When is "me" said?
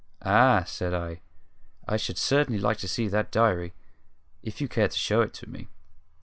5.47-5.67